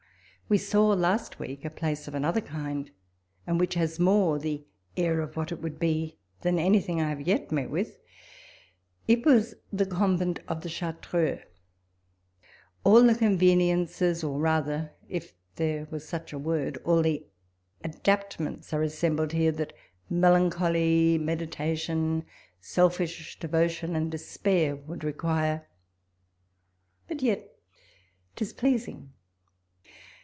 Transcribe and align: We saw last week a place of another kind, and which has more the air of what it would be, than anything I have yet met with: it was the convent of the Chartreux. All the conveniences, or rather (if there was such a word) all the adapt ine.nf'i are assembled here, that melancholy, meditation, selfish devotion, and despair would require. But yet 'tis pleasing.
We 0.49 0.57
saw 0.57 0.87
last 0.87 1.39
week 1.39 1.63
a 1.63 1.69
place 1.69 2.09
of 2.09 2.13
another 2.13 2.41
kind, 2.41 2.91
and 3.47 3.57
which 3.57 3.75
has 3.75 4.01
more 4.01 4.37
the 4.37 4.65
air 4.97 5.21
of 5.21 5.37
what 5.37 5.53
it 5.53 5.61
would 5.61 5.79
be, 5.79 6.17
than 6.41 6.59
anything 6.59 6.99
I 6.99 7.07
have 7.07 7.21
yet 7.21 7.53
met 7.53 7.69
with: 7.69 7.99
it 9.07 9.25
was 9.25 9.55
the 9.71 9.85
convent 9.85 10.41
of 10.49 10.59
the 10.59 10.67
Chartreux. 10.67 11.39
All 12.83 13.01
the 13.01 13.15
conveniences, 13.15 14.25
or 14.25 14.39
rather 14.39 14.91
(if 15.07 15.31
there 15.55 15.87
was 15.89 16.05
such 16.05 16.33
a 16.33 16.37
word) 16.37 16.75
all 16.83 17.01
the 17.01 17.25
adapt 17.85 18.37
ine.nf'i 18.37 18.73
are 18.73 18.83
assembled 18.83 19.31
here, 19.31 19.53
that 19.53 19.71
melancholy, 20.09 21.17
meditation, 21.17 22.25
selfish 22.59 23.39
devotion, 23.39 23.95
and 23.95 24.11
despair 24.11 24.75
would 24.75 25.05
require. 25.05 25.65
But 27.07 27.21
yet 27.21 27.51
'tis 28.35 28.51
pleasing. 28.51 29.13